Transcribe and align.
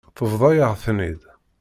Tebḍa-yaɣ-ten-id. 0.17 1.21